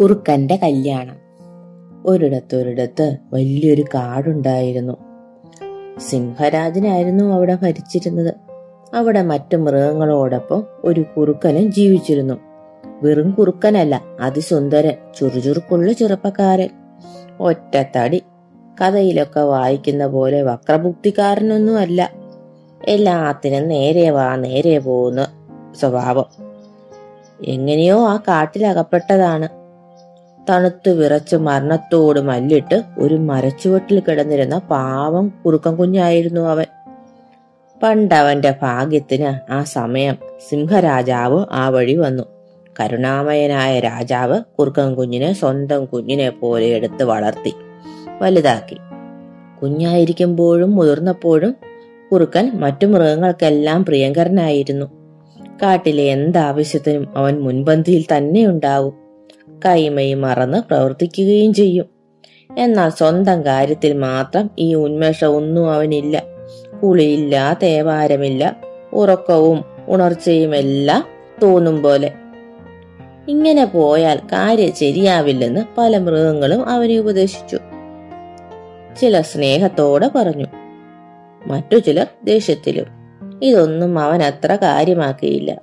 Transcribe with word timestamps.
കുറുക്കന്റെ 0.00 0.56
കല്യാണം. 0.56 1.16
ഒരിടത്തൊരിടത്ത് 2.06 3.16
വലിയൊരു 3.32 3.82
കാടുണ്ടായിരുന്നു. 3.82 4.92
സിംഹരാജനായിരുന്നു 5.98 7.34
അവിടെ 7.34 7.58
ഭരിച്ചിരുന്നത്. 7.62 8.34
അവിടെ 8.94 9.22
മറ്റു 9.22 9.56
മൃഗങ്ങളോടൊപ്പം 9.56 10.66
ഒരു 10.84 11.04
കുറുക്കനും 11.16 11.72
ജീവിച്ചിരുന്നു. 11.72 12.34
വെറും 13.02 13.30
കുറുക്കനല്ല 13.30 14.02
അതിസുന്ദരൻ 14.20 14.94
ചുറുചുറുക്കുള്ള 15.18 15.92
ചെറുപ്പക്കാരൻ. 15.92 16.68
ഒറ്റത്തടി 17.40 18.22
കഥയിലൊക്കെ 18.80 19.40
വായിക്കുന്ന 19.40 20.06
പോലെ 20.06 20.42
വക്രബുദ്ധിക്കാരനൊന്നുമല്ല. 20.42 22.12
എല്ലാത്തിനും 22.88 23.68
നേരെ 23.68 24.10
വാ 24.10 24.36
നേരെ 24.36 24.78
പോകുന്ന 24.78 25.28
സ്വഭാവം. 25.80 26.26
എങ്ങനെയോ 27.44 28.08
ആ 28.08 28.16
കാട്ടിലകപ്പെട്ടതാണ്. 28.16 29.63
തണുത്തു 30.50 30.90
വിറച്ച് 30.90 31.36
മരണത്തോട് 31.36 32.20
മല്ലിട്ട് 32.20 32.82
ഒരു 32.98 33.14
മരച്ചുവട്ടിൽ 33.14 34.00
കിടന്നിരുന്ന 34.00 34.58
പാവം 34.58 35.32
കുറുക്കൻ 35.46 35.76
കുഞ്ഞായിരുന്നു 35.76 36.40
അവൻ. 36.40 36.64
പണ്ടവന്റെ 37.82 38.54
ഭാഗ്യത്തിന് 38.62 39.52
ആ 39.52 39.64
സമയം 39.64 40.16
സിംഹരാജാവ് 40.48 41.44
ആ 41.52 41.68
വഴി 41.68 41.96
വന്നു. 41.96 42.22
കരുണാമയനായ 42.80 43.80
രാജാവ് 43.80 44.40
കുറുക്കൻ 44.58 44.94
കുഞ്ഞിനെ 44.94 45.32
സ്വന്തം 45.32 45.84
കുഞ്ഞിനെ 45.84 46.30
പോലെ 46.30 46.66
എടുത്ത് 46.66 47.04
വളർത്തി 47.04 47.54
വലുതാക്കി. 48.22 48.76
കുഞ്ഞായിരിക്കുമ്പോഴും 49.62 50.76
മുതിർന്നപ്പോഴും 50.76 51.56
കുറുക്കൻ 52.12 52.50
മറ്റു 52.54 52.86
മൃഗങ്ങൾക്കെല്ലാം 52.86 53.84
പ്രിയങ്കരനായിരുന്നു. 53.84 54.86
കാട്ടിലെ 55.62 56.02
എന്താവശ്യത്തിനും 56.02 57.08
അവൻ 57.16 57.40
മുൻപന്തിയിൽ 57.40 58.04
തന്നെ 58.16 58.46
ഉണ്ടാവും. 58.46 59.03
കൈമയും 59.64 60.20
മറന്ന് 60.20 60.58
പ്രവർത്തിക്കുകയും 60.58 61.54
ചെയ്യും. 61.54 61.86
എന്നാൽ 62.58 62.88
സ്വന്തം 62.88 63.44
കാര്യത്തിൽ 63.44 63.92
മാത്രം 63.92 64.50
ഈ 64.58 64.74
ഉന്മേഷം 64.74 65.26
ഒന്നും 65.26 65.72
അവനില്ല. 65.72 66.22
കുളിയില്ല 66.82 67.58
തേവാരമില്ല 67.62 68.56
ഉറക്കവും 68.92 69.64
ഉണർച്ചയും 69.88 70.56
എല്ലാം 70.56 71.04
തോന്നും 71.42 71.82
പോലെ. 71.82 72.12
ഇങ്ങനെ 73.28 73.64
പോയാൽ 73.64 74.18
കാര്യം 74.18 74.74
ശരിയാവില്ലെന്ന് 74.74 75.60
പല 75.78 75.98
മൃഗങ്ങളും 75.98 76.68
അവനെ 76.68 76.98
ഉപദേശിച്ചു. 76.98 77.58
ചില 79.00 79.20
സ്നേഹത്തോടെ 79.20 80.10
പറഞ്ഞു 80.14 80.46
മറ്റു 81.46 81.76
ചിലർ 81.76 82.06
ദേഷ്യത്തിലും. 82.24 82.86
ഇതൊന്നും 83.42 83.98
അവൻ 83.98 84.22
അത്ര 84.22 84.54
കാര്യമാക്കിയില്ല. 84.54 85.62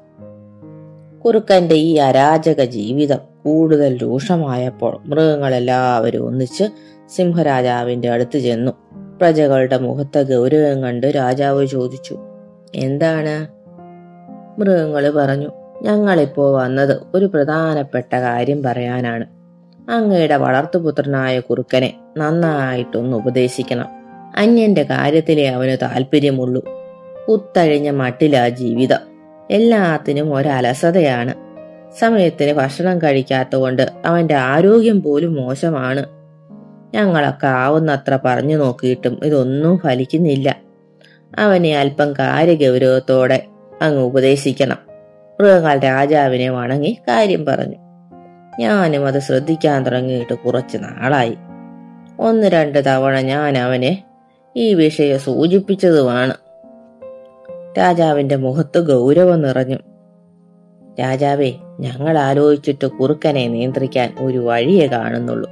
കുറുക്കന്റെ 1.25 1.75
ഈ 1.75 1.95
അരാജക 1.95 2.63
ജീവിതം 2.63 3.30
കൂടുതൽ 3.45 3.97
രൂക്ഷമായപ്പോൾ 3.97 4.97
മൃഗങ്ങളെല്ലാവരും 5.05 6.27
ഒന്നിച്ച് 6.27 6.63
സിംഹരാജാവിന്റെ 7.15 8.09
അടുത്ത് 8.09 8.39
ചെന്നു. 8.39 8.71
പ്രജകളുടെ 9.17 9.77
മുഖത്തെ 9.77 10.23
ഗൗരവം 10.23 10.83
കണ്ട് 10.83 11.07
രാജാവ് 11.07 11.65
ചോദിച്ചു 11.65 12.19
എന്താണ്? 12.75 13.47
മൃഗങ്ങൾ 14.59 15.09
പറഞ്ഞു 15.09 15.49
ഞങ്ങളിപ്പോ 15.81 16.57
വന്നത് 16.57 17.01
ഒരു 17.15 17.25
പ്രധാനപ്പെട്ട 17.25 18.15
കാര്യം 18.15 18.63
പറയാനാണ്. 18.63 19.25
അങ്ങയുടെ 19.91 20.35
വളർത്തുപുത്രനായ 20.35 21.39
കുറുക്കനെ 21.39 21.93
നന്നായിട്ടൊന്ന് 22.17 23.17
ഉപദേശിക്കണം. 23.17 23.85
അന്യന്റെ 24.37 24.83
കാര്യത്തിലേ 24.83 25.49
അവന് 25.49 25.77
താല്പര്യമുള്ളൂ. 25.81 26.65
കുത്തഴിഞ്ഞ 27.29 27.89
മട്ടിലാ 27.89 28.49
ജീവിതം. 28.49 28.99
എല്ലാത്തിനും 29.51 30.35
ഒരലസതയാണ്. 30.35 31.50
സമയത്തിന് 31.99 32.53
ഭക്ഷണം 32.53 32.97
കഴിക്കാത്തതുകൊണ്ട് 32.97 33.91
അവന്റെ 34.05 34.35
ആരോഗ്യം 34.35 35.01
പോലും 35.01 35.33
മോശമാണ്. 35.33 36.05
ഞങ്ങളൊക്കെ 36.93 37.47
ആവുന്നത്ര 37.47 38.19
പറഞ്ഞു 38.25 38.57
നോക്കിയിട്ടും 38.57 39.19
ഇതൊന്നും 39.23 39.77
ഫലിക്കുന്നില്ല. 39.77 40.55
അവനെ 41.39 41.79
അല്പം 41.79 42.13
കാര്യഗൗരവത്തോടെ 42.13 43.45
അങ്ങ് 43.81 44.01
ഉപദേശിക്കണം. 44.01 44.77
മൃഗങ്ങൾ 45.39 45.79
രാജാവിനെ 45.79 46.49
വണങ്ങി 46.49 46.97
കാര്യം 47.07 47.45
പറഞ്ഞു. 47.45 47.75
ഞാനും 48.59 49.07
അത് 49.07 49.19
ശ്രദ്ധിക്കാൻ 49.19 49.83
തുടങ്ങിയിട്ട് 49.83 50.33
കുറച്ച് 50.33 50.77
നാളായി. 50.77 51.35
ഒന്ന് 52.19 52.47
രണ്ട് 52.47 52.85
തവണ 52.85 53.19
ഞാൻ 53.19 53.57
അവനെ 53.57 54.03
ഈ 54.55 54.73
വിഷയം 54.73 55.19
സൂചിപ്പിച്ചതുമാണ്. 55.19 56.33
രാജാവിന്റെ 57.77 58.35
മുഖത്ത് 58.35 58.79
ഗൗരവം 58.79 59.41
നിറഞ്ഞു. 59.41 59.77
രാജാവേ 60.99 61.53
ഞങ്ങൾ 61.81 62.17
ആലോചിച്ചിട്ട് 62.17 62.87
കുറുക്കനെ 62.87 63.47
നിയന്ത്രിക്കാൻ 63.47 64.13
ഒരു 64.19 64.37
വഴിയേ 64.37 64.87
കാണുന്നുള്ളൂ. 64.87 65.49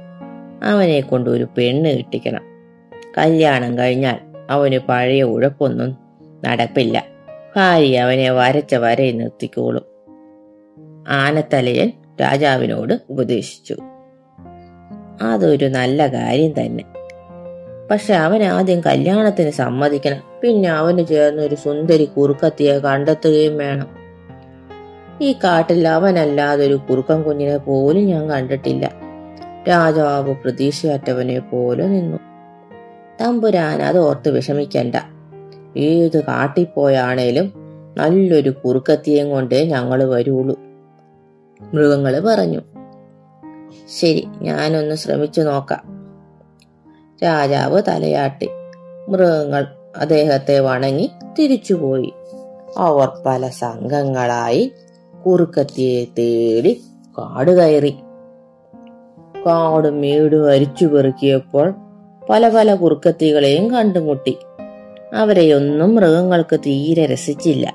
അവനെ 0.62 1.00
കൊണ്ട് 1.00 1.30
ഒരു 1.30 1.48
പെണ്ണ് 1.58 1.98
കിട്ടിക്കണം. 1.98 2.42
കല്യാണം 3.18 3.78
കഴിഞ്ഞാൽ 3.78 4.18
അവന് 4.50 4.78
പഴയ 4.88 5.22
ഉഴപ്പൊന്നും 5.22 5.96
നടപ്പില്ല. 6.44 7.04
ഭാര്യ 7.56 8.00
അവനെ 8.00 8.30
വരച്ച 8.30 8.74
വരയിൽ 8.74 9.16
നിർത്തിക്കോളും. 9.16 9.82
ആനത്തലയൻ 11.08 11.92
രാജാവിനോട് 12.20 13.00
ഉപദേശിച്ചു. 13.10 13.76
അതൊരു 15.22 15.66
നല്ല 15.66 16.06
കാര്യം 16.06 16.52
തന്നെ. 16.60 16.84
പക്ഷെ 17.90 18.14
അവൻ 18.14 18.42
ആദ്യം 18.42 18.80
കല്യാണത്തിന് 18.80 19.50
സമ്മതിക്കണം. 19.50 20.22
പിന്നെ 20.42 20.68
അവന് 20.68 21.06
ചേർന്ന് 21.06 21.42
ഒരു 21.42 21.54
സുന്ദരി 21.54 22.04
കുറുക്കത്തിയെ 22.04 22.78
കണ്ടെത്തുകയും 22.78 23.58
വേണം. 23.58 23.99
ഈ 25.20 25.32
കാട്ടിൽ 25.32 25.88
അവനല്ലാതെ 25.88 26.66
ഒരു 26.66 26.74
കുറുക്കൻ 26.74 27.22
കുഞ്ഞിനെ 27.22 27.56
പോലും 27.56 28.06
ഞാൻ 28.06 28.30
കണ്ടിട്ടില്ല. 28.30 28.92
രാജാവ് 29.68 30.34
പ്രതീക്ഷയറ്റവനെ 30.34 31.38
പോലെ 31.38 31.86
നിന്നു. 31.86 32.18
തമ്പുരാൻ 33.20 33.82
അത് 33.82 33.98
ഓർത്ത് 33.98 34.28
വിഷമിക്കണ്ട. 34.28 34.94
ഏത് 35.76 36.24
കാട്ടിൽ 36.24 36.64
പോയാണേലും 36.64 37.52
നല്ലൊരു 37.98 38.50
കുറുക്കത്തിയും 38.50 39.30
കൊണ്ടേ 39.30 39.64
ഞങ്ങൾ 39.64 40.04
വരുള്ളൂ. 40.04 40.60
മൃഗങ്ങൾ 41.74 42.20
പറഞ്ഞു. 42.20 42.60
ശരി 44.00 44.28
ഞാനൊന്ന് 44.42 44.94
ശ്രമിച്ചു 44.94 45.40
നോക്കാം. 45.40 45.82
രാജാവ് 47.24 47.82
തലയാട്ടി. 47.88 48.48
മൃഗങ്ങൾ 49.08 49.66
അദ്ദേഹത്തെ 49.96 50.58
വണങ്ങി 50.58 51.10
തിരിച്ചുപോയി. 51.38 52.12
അവർ 52.78 53.10
പല 53.26 53.48
സംഘങ്ങളായി 53.48 54.72
കുറുക്കത്തിയെ 55.26 56.04
തേടി 56.18 56.80
കാട് 57.18 57.50
കയറി. 57.50 57.94
കാടും 59.46 60.00
മേടും 60.00 60.50
അരിച്ചു 60.50 60.86
പെറുക്കിയപ്പോൾ 60.86 61.74
പല 62.30 62.48
പല 62.48 62.74
കുറുക്കത്തികളെയും 62.74 63.70
കണ്ടുമുട്ടി. 63.70 64.36
അവരെയൊന്നും 65.14 65.94
മൃഗങ്ങൾക്ക് 65.94 66.60
തീരെ 66.60 67.06
രസിച്ചില്ല. 67.06 67.74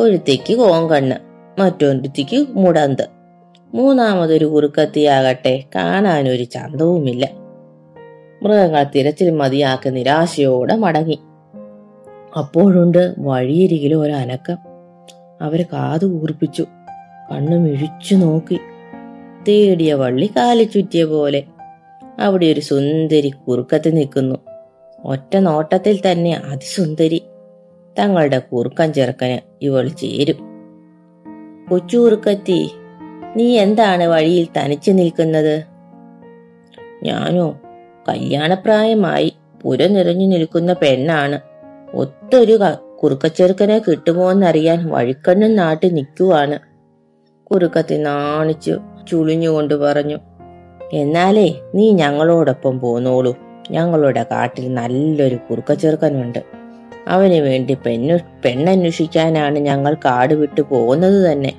ഒരുത്തിക്ക് 0.00 0.54
കോങ്കണ്ണ് 0.54 1.16
മറ്റൊരുത്തിക്ക് 1.60 2.46
മുടന്ത്. 2.50 3.08
മൂന്നാമതൊരു 3.74 4.44
കുറുക്കത്തിയാകട്ടെ 4.44 5.64
കാണാനൊരു 5.74 6.44
ചന്തവുമില്ല. 6.44 7.28
മൃഗങ്ങൾ 8.42 8.82
തിരച്ചിൽ 8.82 9.30
മതിയാക്കി 9.30 9.90
നിരാശയോടെ 9.90 10.76
മടങ്ങി. 10.76 11.18
അപ്പോഴുണ്ട് 12.38 13.14
വഴിയരികിലും 13.18 14.00
ഒരു 14.00 14.12
അവർ 15.42 15.62
കാതു 15.62 16.06
കൂർപ്പിച്ചു. 16.06 16.66
കണ്ണു 17.32 17.56
മിഴിച്ചു 17.56 18.14
നോക്കി. 18.14 18.58
തേടിയ 19.48 19.94
വള്ളി 19.94 20.30
കാലി 20.36 20.64
ചുറ്റിയ 20.64 21.04
പോലെ 21.04 21.44
അവിടെ 22.20 22.46
ഒരു 22.46 22.60
സുന്ദരി 22.60 23.28
കുറുക്കത്ത് 23.28 23.96
നിൽക്കുന്നു. 23.96 24.36
ഒറ്റ 25.04 25.36
നോട്ടത്തിൽ 25.36 26.00
തന്നെ 26.10 26.32
അതിസുന്ദരി 26.32 27.22
തങ്ങളുടെ 27.98 28.38
കുറുക്കൻ 28.38 28.92
ചെറുക്കന് 28.92 29.38
ഇവൾ 29.64 29.88
ചേരും. 29.88 30.36
കൊച്ചുറുക്കത്തി 31.70 32.70
നീ 33.36 33.58
എന്താണ് 33.58 34.04
വഴിയിൽ 34.04 34.48
തനിച്ചു 34.58 34.90
നിൽക്കുന്നത്? 34.90 35.64
ഞാനോ? 37.02 37.60
കല്യാണപ്രായമായി 38.08 39.32
പുര 39.62 39.86
നിറഞ്ഞു 39.86 40.26
നിൽക്കുന്ന 40.26 40.72
പെണ്ണാണ്. 40.72 41.40
ഒത്തൊരു 41.94 42.58
കുറുക്കച്ചെറുക്കനെ 43.02 43.78
കിട്ടുമോ 43.78 44.30
എന്നറിയാൻ 44.30 44.88
വഴിക്കണ്ണും 44.88 45.56
നാട്ടി 45.56 45.88
നിൽക്കുവാണ്. 45.88 46.58
കുറുക്കത്തി 47.44 47.94
നാണിച്ചു 47.94 48.78
ചുളിഞ്ഞുകൊണ്ട് 49.10 49.74
പറഞ്ഞു 49.74 50.18
എന്നാലേ 50.92 51.60
നീ 51.74 51.90
ഞങ്ങളോടൊപ്പം 51.90 52.80
പോന്നോളൂ. 52.80 53.36
ഞങ്ങളുടെ 53.70 54.22
കാട്ടിൽ 54.22 54.74
നല്ലൊരു 54.74 55.38
കുറുക്കച്ചെറുക്കനുണ്ട്. 55.50 56.38
അവന് 57.08 57.34
വേണ്ടി 57.34 57.74
പെണ്ണു 57.86 58.18
പെണ്ണന്വേഷിക്കാനാണ് 58.44 59.58
ഞങ്ങൾ 59.58 59.94
കാട് 59.94 60.34
വിട്ടു 60.34 60.60
പോകുന്നത് 60.60 61.32
തന്നെ. 61.32 61.52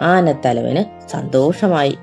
ആനത്തലവന് 0.00 1.08
സന്തോഷമായി 1.08 1.94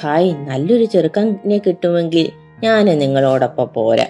ഹായ് 0.00 0.34
നല്ലൊരു 0.34 0.84
ചെറുക്കനെ 0.84 1.58
കിട്ടുമെങ്കിൽ 1.58 2.30
ഞാൻ 2.62 2.84
നിങ്ങളോടൊപ്പം 2.98 3.68
പോരാ. 3.74 4.06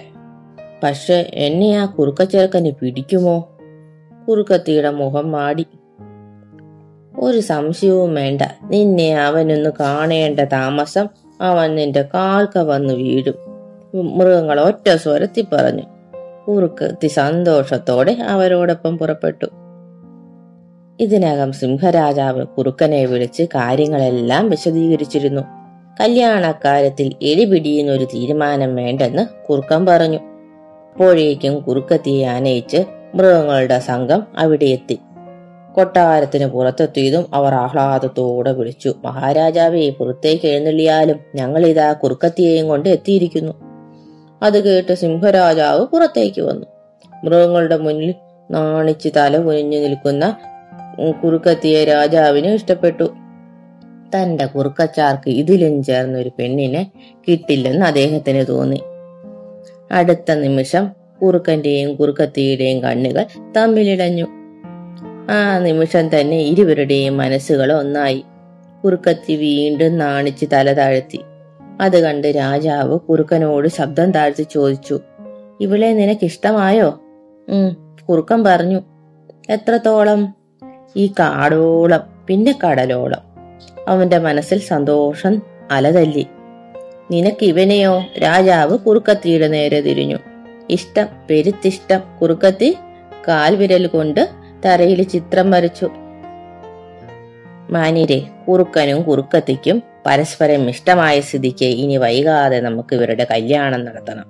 പക്ഷെ 0.85 1.31
എന്നെ 1.33 1.77
ആ 1.77 1.85
കുറുക്കച്ചെറുക്കന് 1.85 2.71
പിടിക്കുമോ? 2.71 3.57
കുറുക്കത്തിയുടെ 4.27 4.89
മുഖം 4.89 5.31
മാടി. 5.31 5.65
ഒരു 7.19 7.39
സംശയവും 7.39 8.15
വേണ്ട. 8.15 8.41
നിന്നെ 8.63 9.21
അവനൊന്ന് 9.21 9.69
കാണേണ്ട 9.79 10.39
താമസം 10.39 11.07
അവൻ 11.41 11.75
നിന്റെ 11.75 12.01
കാൽക്ക 12.01 12.57
വന്ന് 12.57 12.93
വീഴും. 12.93 13.35
മൃഗങ്ങൾ 14.17 14.59
ഒറ്റ 14.59 14.89
സ്വരത്തിൽ 14.89 15.45
പറഞ്ഞു. 15.53 15.83
കുറുക്കത്തി 16.47 17.07
സന്തോഷത്തോടെ 17.07 18.11
അവരോടൊപ്പം 18.11 18.97
പുറപ്പെട്ടു. 18.97 19.45
ഇതിനകം 20.99 21.51
സിംഹരാജാവ് 21.51 22.45
കുറുക്കനെ 22.45 23.05
വിളിച്ച് 23.05 23.43
കാര്യങ്ങളെല്ലാം 23.43 24.49
വിശദീകരിച്ചിരുന്നു. 24.49 25.41
കല്യാണക്കാര്യത്തിൽ 26.01 27.13
എലിപിടിയുന്നൊരു 27.21 28.03
തീരുമാനം 28.03 28.75
വേണ്ടെന്ന് 28.75 29.47
കുറുക്കൻ 29.49 29.85
പറഞ്ഞു. 29.85 30.34
അപ്പോഴേക്കും 30.95 31.59
കുറുക്കത്തിയെ 31.59 32.25
ആനയിച്ച് 32.25 32.77
മൃഗങ്ങളുടെ 33.15 33.79
സംഘം 33.79 34.27
അവിടെ 34.37 34.65
എത്തി. 34.65 34.99
കൊട്ടാരത്തിന് 35.73 36.45
പുറത്തെത്തിയതും 36.45 37.25
അവർ 37.33 37.53
ആഹ്ലാദത്തോടെ 37.53 38.51
വിളിച്ചു 38.51 38.95
മഹാരാജാവേ 39.05 39.89
പുറത്തേക്ക് 39.89 40.47
എഴുന്നള്ളിയാലും 40.47 41.19
ഞങ്ങൾ 41.35 41.65
ഇതാ 41.65 41.93
കുറുക്കത്തിയെയും 41.93 42.67
കൊണ്ട് 42.67 42.89
എത്തിയിരിക്കുന്നു. 42.89 43.53
അത് 44.43 44.63
കേട്ട് 44.63 44.93
സിംഹരാജാവ് 44.93 45.85
പുറത്തേക്ക് 45.85 46.41
വന്നു. 46.41 46.65
മൃഗങ്ങളുടെ 47.23 47.77
മുന്നിൽ 47.77 48.15
നാണിച്ച് 48.51 49.09
തല 49.17 49.37
കുനിഞ്ഞു 49.37 49.77
നിൽക്കുന്ന 49.77 50.37
കുറുക്കത്തിയെ 51.23 51.83
രാജാവിന് 51.83 52.47
ഇഷ്ടപ്പെട്ടു. 52.47 53.13
തന്റെ 54.15 54.45
കുറുക്കച്ചാർക്ക് 54.45 55.29
ഇതിലും 55.29 55.83
ചേർന്ന 55.83 56.17
ഒരു 56.17 56.31
പെണ്ണിനെ 56.39 56.91
കിട്ടില്ലെന്ന് 57.27 57.85
അദ്ദേഹത്തിന് 57.85 58.45
തോന്നി. 58.49 58.81
അടുത്ത 59.91 60.31
നിമിഷം 60.31 60.89
കുറുക്കന്റെയും 61.21 61.95
കുറുക്കത്തിയുടെയും 61.95 62.83
കണ്ണുകൾ 62.83 63.25
തമ്മിലിടഞ്ഞു. 63.57 64.25
ആ 65.31 65.59
നിമിഷം 65.59 66.19
തന്നെ 66.19 66.37
ഇരുവരുടെയും 66.37 67.17
മനസ്സുകൾ 67.17 67.73
ഒന്നായി. 67.73 68.25
കുറുക്കത്തി 68.83 69.33
വീണ്ടും 69.33 69.97
നാണിച്ച് 69.97 70.45
തല 70.53 70.73
താഴ്ത്തി. 70.73 71.19
അത് 71.81 71.99
കണ്ട് 71.99 72.27
രാജാവ് 72.27 72.99
കുറുക്കനോട് 72.99 73.67
ശബ്ദം 73.67 74.11
താഴ്ത്തി 74.11 74.47
ചോദിച്ചു 74.51 74.99
ഇവളെ 75.61 75.93
നിനക്കിഷ്ടമായോ? 75.93 76.99
ഉം 77.49 77.97
കുറുക്കൻ 78.09 78.43
പറഞ്ഞു 78.43 78.81
എത്രത്തോളം? 79.49 80.33
ഈ 80.95 81.07
കാടോളം 81.07 82.01
പിന്നെ 82.27 82.59
കടലോളം. 82.63 83.19
അവന്റെ 83.87 84.17
മനസ്സിൽ 84.17 84.59
സന്തോഷം 84.59 85.41
അലതല്ലി. 85.71 86.27
നിനക്ക് 87.11 87.45
ഇവനെയോ 87.45 88.03
രാജാവ് 88.23 88.77
കുറുക്കത്തിയുടെ 88.77 89.47
നേരെ 89.47 89.81
തിരിഞ്ഞു. 89.81 90.17
ഇഷ്ടം 90.69 91.07
പെരുത്തിഷ്ടം. 91.29 92.01
കുറുക്കത്തി 92.21 92.77
കാൽവിരൽ 93.27 93.87
കൊണ്ട് 93.87 94.29
തറയിൽ 94.65 95.03
ചിത്രം 95.03 95.51
വരച്ചു. 95.51 95.89
മാനിരെ 97.69 98.21
കുറുക്കനും 98.47 99.01
കുറുക്കത്തിക്കും 99.01 99.83
പരസ്പരം 100.05 100.69
ഇഷ്ടമായ 100.69 101.21
സ്ഥിതിക്ക് 101.21 101.65
ഇനി 101.65 101.97
വൈകാതെ 101.97 102.59
നമുക്ക് 102.59 102.95
ഇവരുടെ 102.95 103.27
കല്യാണം 103.31 103.85
നടത്തണം. 103.85 104.25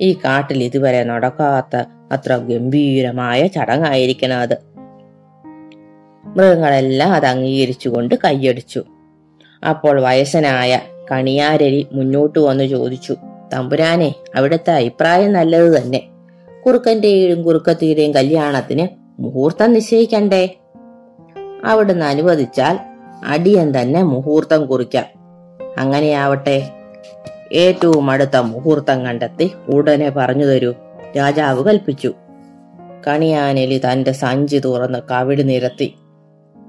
ഈ 0.00 0.12
കാട്ടിൽ 0.12 0.62
ഇതുവരെ 0.62 1.04
നടക്കാത്ത 1.04 1.84
അത്ര 2.12 2.36
ഗംഭീരമായ 2.36 3.46
ചടങ്ങായിരിക്കണം 3.46 4.36
അത്. 4.36 4.56
മൃഗങ്ങളെല്ലാം 6.26 7.12
അത് 7.12 7.26
അംഗീകരിച്ചുകൊണ്ട് 7.26 8.14
കൈയടിച്ചു. 8.24 8.84
അപ്പോൾ 9.68 10.00
വയസ്സനായ 10.00 10.80
കണിയാരരി 11.10 11.86
മുന്നോട്ട് 11.92 12.38
വന്ന് 12.38 12.64
ചോദിച്ചു 12.64 13.16
തമ്പുരാനെ 13.54 14.14
അവിടുത്തെ 14.34 14.70
അഭിപ്രായം 14.70 15.32
നല്ലത് 15.32 15.82
തന്നെ. 15.82 16.02
കുറുക്കന്റെയും 16.66 17.42
കുറുക്കത്തിയുടെയും 17.42 18.14
കല്യാണത്തിന് 18.14 18.88
മുഹൂർത്തം 19.22 19.72
നിശ്ചയിക്കണ്ടേ? 19.72 20.56
അവിടുന്ന് 21.64 22.06
അനുവദിച്ചാൽ 22.06 22.78
അടിയൻ 23.24 23.72
തന്നെ 23.80 24.02
മുഹൂർത്തം 24.02 24.66
കുറിക്കാം. 24.66 25.04
അങ്ങനെയാവട്ടെ 25.78 26.70
ഏറ്റവും 27.52 28.10
അടുത്ത 28.10 28.36
മുഹൂർത്തം 28.36 29.04
കണ്ടെത്തി 29.04 29.50
ഉടനെ 29.68 30.10
പറഞ്ഞു 30.10 30.44
തരൂ 30.44 30.74
രാജാവ് 31.16 31.64
കൽപ്പിച്ചു. 31.64 32.14
കണിയാനെലി 33.06 33.80
തന്റെ 33.92 34.12
സഞ്ചി 34.12 34.58
തുറന്ന് 34.58 34.98
കവിടി 35.10 35.42
നിരത്തി. 35.42 35.94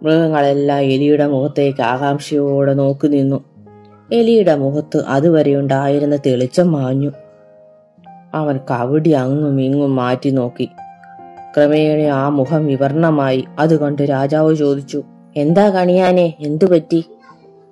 മൃഗങ്ങളെല്ലാം 0.03 0.79
എലിയുടെ 0.79 1.27
മുഖത്തേക്ക് 1.27 1.81
ആകാംക്ഷയോടെ 1.81 2.73
നോക്കി 2.73 3.07
നിന്നു. 3.07 3.54
എലിയുടെ 4.13 4.55
മുഖത്ത് 4.55 5.03
അതുവരെ 5.07 5.55
ഉണ്ടായിരുന്ന 5.55 6.15
തെളിച്ചം 6.15 6.71
മാഞ്ഞു. 6.71 7.11
അവൻ 8.33 8.57
കവടി 8.57 9.09
അങ്ങും 9.09 9.61
ഇങ്ങും 9.61 9.95
മാറ്റി 9.95 10.29
നോക്കി. 10.29 10.69
ക്രമേണ 11.57 12.01
ആ 12.01 12.29
മുഖം 12.29 12.65
വിവർണമായി. 12.65 13.45
അതുകൊണ്ട് 13.59 14.01
കണ്ട് 14.01 14.11
രാജാവ് 14.11 14.55
ചോദിച്ചു 14.55 15.03
എന്താ 15.37 15.69
കണിയാനെ 15.69 16.33
എന്തു 16.39 16.65
പറ്റി? 16.65 17.05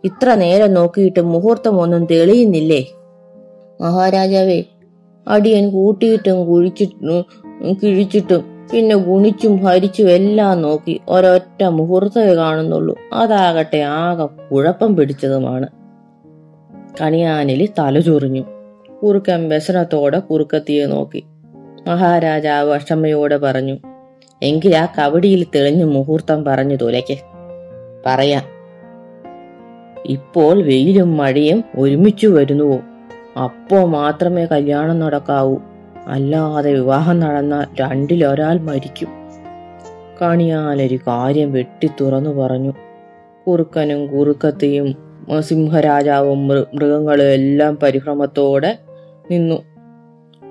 ഇത്ര 0.03 0.33
നേരം 0.33 0.73
നോക്കിയിട്ട് 0.73 1.19
മുഹൂർത്തമൊന്നും 1.19 2.05
തെളിയുന്നില്ലേ? 2.05 2.87
മഹാരാജാവേ 3.81 4.63
അടിയൻ 5.27 5.69
കൂട്ടിയിട്ടും 5.69 6.45
കുഴിച്ചിട്ടും 6.45 7.25
കിഴിച്ചിട്ടും 7.83 8.45
പിന്നെ 8.73 8.95
ഗുണിച്ചും 8.95 9.57
ഹരിച്ചും 9.57 10.09
എല്ലാം 10.09 10.61
നോക്കി 10.61 11.01
ഒരൊറ്റ 11.09 11.63
മുഹൂർത്തമേ 11.63 12.35
കാണുന്നുള്ളൂ. 12.35 12.97
അതാകട്ടെ 13.13 13.77
ആകെ 13.77 14.25
കുഴപ്പം 14.25 14.95
പിടിച്ചതുമാണ്. 14.95 15.82
കണിയാനിലി 17.01 17.69
തലചൊറിഞ്ഞു 17.79 18.43
കുറുക്കൻ 19.03 19.49
വ്യസനത്തോടെ 19.49 20.19
കുറുക്കത്തിയെ 20.19 20.85
നോക്കി. 20.85 21.23
മഹാരാജാവ് 21.87 22.73
അക്ഷമയോടെ 22.73 23.37
പറഞ്ഞു 23.37 23.77
എങ്കിൽ 24.41 24.75
ആ 24.75 24.85
കവടിയിൽ 24.85 25.45
തെളിഞ്ഞു 25.55 25.85
മുഹൂർത്തം 25.85 26.45
പറഞ്ഞു 26.45 26.75
തുലയ്ക്ക്. 26.75 27.17
പറയാം. 28.05 28.43
ഇപ്പോൾ 30.05 30.63
വെയിലും 30.63 31.17
മഴയും 31.17 31.63
ഒരുമിച്ചു 31.77 32.27
വരുന്നുവോ? 32.27 32.79
അപ്പോ 33.43 33.85
മാത്രമേ 33.85 34.45
കല്യാണം 34.45 34.99
നടക്കാവൂ. 34.99 35.57
അല്ലാതെ 36.07 36.73
വിവാഹം 36.73 37.19
നടന്ന 37.19 37.67
രണ്ടിലൊരാൾ 37.79 38.59
മരിക്കും. 38.59 39.07
കണിയാലൊരു 40.21 40.99
കാര്യം 41.07 41.53
വെട്ടി 41.53 41.89
തുറന്നു 42.01 42.29
പറഞ്ഞു. 42.29 42.73
കുറുക്കനും 43.47 44.07
കുറുക്കത്തെയും 44.07 45.12
സിംഹരാജാവും 45.39 46.47
മൃഗങ്ങളും 46.47 47.23
എല്ലാം 47.23 47.77
പരിഭ്രമത്തോടെ 47.83 48.77
നിന്നു. 49.31 49.63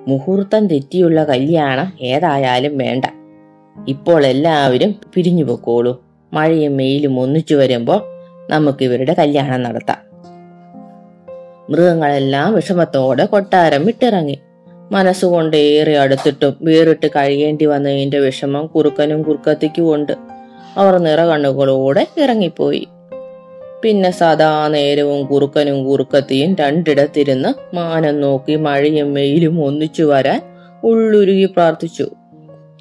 മുഹൂർത്തം 0.09 0.67
തെറ്റിയുള്ള 0.67 1.25
കല്യാണം 1.25 1.93
ഏതായാലും 2.01 2.79
വേണ്ട. 2.79 3.05
ഇപ്പോൾ 3.89 4.27
എല്ലാവരും 4.27 4.95
പിരിഞ്ഞു 5.15 5.45
പൊക്കോളൂ. 5.45 6.05
മഴയും 6.33 6.77
മെയിലും 6.77 7.21
ഒന്നിച്ചു 7.21 7.55
വരുമ്പോൾ 7.55 8.01
നമുക്ക് 8.51 8.85
ഇവരുടെ 8.85 9.13
കല്യാണം 9.13 9.63
നടത്താം. 9.63 10.13
മൃഗങ്ങളെല്ലാം 11.71 12.55
വിഷമത്തോടെ 12.55 13.25
കൊട്ടാരം 13.25 13.87
വിട്ടിറങ്ങി. 13.87 14.39
മനസ്സുകൊണ്ട് 14.93 15.57
ഏറെ 15.57 15.99
അടുത്തിട്ടും 15.99 16.57
വേറിട്ട് 16.63 17.07
കഴിയേണ്ടി 17.07 17.65
വന്നതിന്റെ 17.65 18.19
വിഷമം 18.19 18.67
കുറുക്കനും 18.67 19.23
കുറുക്കത്തിക്കും 19.23 19.95
ഉണ്ട്. 19.95 20.13
അവർ 20.77 20.99
നിറകണ്ണുകളോടെ 20.99 22.07
ഇറങ്ങിപ്പോയി. 22.19 22.89
പിന്നെ 23.85 24.11
സദാ 24.11 24.69
നേരവും 24.69 25.27
കുറുക്കനും 25.27 25.85
കുറുക്കത്തിയും 25.85 26.55
രണ്ടിടത്തിരുന്ന് 26.55 27.77
മാനം 27.77 28.21
നോക്കി 28.21 28.57
മഴയും 28.57 29.15
വെയിലും 29.15 29.65
ഒന്നിച്ചു 29.65 30.03
വരാൻ 30.03 30.41
ഉള്ളുരുകി 30.85 31.45
പ്രാർത്ഥിച്ചു. 31.45 32.11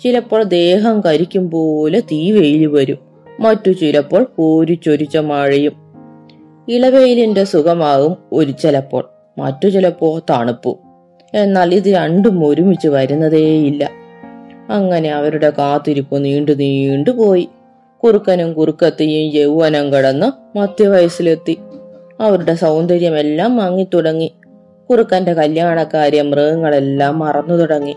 ചിലപ്പോൾ 0.04 0.44
ദേഹം 0.44 1.02
കരിക്കും 1.02 1.50
പോലെ 1.50 2.00
തീ 2.00 2.32
വെയിൽ 2.32 2.66
വരും. 2.66 2.98
മറ്റു 3.40 3.72
ചിലപ്പോൾ 3.72 4.28
പൂരിച്ചൊരിച്ച 4.38 5.18
മഴയും. 5.18 5.74
ഇളവെയിലിന്റെ 6.70 7.44
സുഖമാകും 7.44 8.18
ഒരു 8.32 8.52
ചിലപ്പോൾ 8.52 9.10
മറ്റു 9.38 9.68
ചിലപ്പോൾ 9.68 10.22
തണുപ്പും. 10.30 10.76
എന്നാൽ 11.34 11.74
ഇത് 11.74 11.90
രണ്ടും 11.90 12.48
ഒരുമിച്ച് 12.48 12.88
വരുന്നതേയില്ല. 12.88 13.92
അങ്ങനെ 14.70 15.10
അവരുടെ 15.10 15.50
കാത്തിരിപ്പ് 15.50 16.26
നീണ്ടു 16.26 16.52
നീണ്ടു 16.52 17.10
പോയി 17.10 17.50
കുറുക്കനും 18.04 18.54
കുറുക്കത്തിയും 18.54 19.36
യൗവനം 19.36 19.94
കടന്ന് 19.94 20.58
മധ്യവയസ്സിലെത്തി. 20.58 21.58
അവരുടെ 22.22 22.56
സൗന്ദര്യമെല്ലാം 22.56 23.56
മങ്ങിത്തുടങ്ങി. 23.56 24.34
കുറുക്കന്റെ 24.90 25.34
കല്യാണക്കാര്യം 25.34 26.32
മൃഗങ്ങളെല്ലാം 26.32 27.20
മറന്നു 27.20 27.54
തുടങ്ങി. 27.54 27.96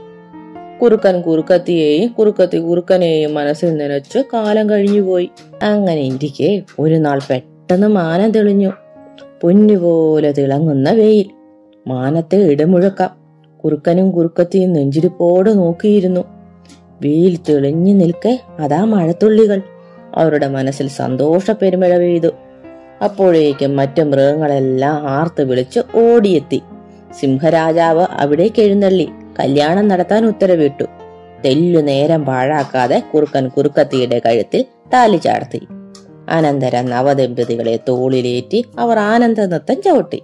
കുറുക്കൻ 0.82 1.20
കുറുക്കത്തിയെയും 1.20 2.12
കുറുക്കത്തി 2.12 2.58
കുറുക്കനെയും 2.58 3.34
മനസ്സിൽ 3.34 3.76
നനച്ച് 3.76 4.18
കാലം 4.18 4.70
കഴിഞ്ഞുപോയി 4.70 5.30
അങ്ങനെ 5.62 6.00
ഇരിക്കെ 6.00 6.62
ഒരു 6.78 6.94
നാൾ 6.94 7.20
പെട്ടെന്ന് 7.30 7.86
മാനം 7.86 8.30
തെളിഞ്ഞു. 8.30 8.72
പൊന്നുപോലെ 9.42 10.32
തിളങ്ങുന്ന 10.32 10.90
വെയിൽ. 10.90 11.26
മാനത്തെ 11.86 12.36
ഇടമുഴക്കാം. 12.36 13.10
കുറുക്കനും 13.64 14.10
കുറുക്കത്തിയും 14.10 14.72
നെഞ്ചിരിപ്പോട് 14.72 15.58
നോക്കിയിരുന്നു. 15.58 16.20
വെയിൽ 17.00 17.38
തെളിഞ്ഞു 17.48 17.92
നിൽക്കെ 17.92 18.40
അതാ 18.58 18.84
മഴത്തുള്ളികൾ. 18.84 19.62
അവരുടെ 20.14 20.48
മനസ്സിൽ 20.48 20.88
സന്തോഷ 20.88 21.50
പെരുമഴ 21.50 21.98
പെയ്തു. 21.98 22.28
അപ്പോഴേക്കും 23.04 23.76
മറ്റു 23.76 24.02
മൃഗങ്ങളെല്ലാം 24.02 25.08
ആർത്ത് 25.08 25.42
വിളിച്ച് 25.42 25.80
ഓടിയെത്തി. 25.96 26.62
സിംഹരാജാവ് 27.20 28.06
അവിടേക്ക് 28.10 28.62
എഴുന്നള്ളി. 28.62 29.08
കല്യാണം 29.40 29.88
നടത്താൻ 29.88 30.26
ഉത്തരവിട്ടു. 30.26 30.84
തെല്ലു 31.44 31.80
നേരം 31.80 32.24
പാഴാക്കാതെ 32.24 33.02
കുറുക്കൻ 33.14 33.48
കുറുക്കത്തിയുടെ 33.48 34.22
കഴുത്തിൽ 34.26 34.64
താലി 34.92 35.16
ചാർത്തി. 35.16 35.66
അനന്തരം 36.28 36.86
നവദമ്പതികളെ 36.86 37.78
തോളിലേറ്റി 37.88 38.64
അവർ 38.78 38.98
ആനന്ദ 38.98 39.40
നൃത്തം 39.40 39.82
ചവിട്ടി. 39.82 40.22